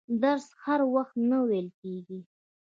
درس 0.21 0.45
هر 0.63 0.79
وخت 0.93 1.15
نه 1.29 1.37
ویل 1.47 1.67
کیږي. 1.79 2.19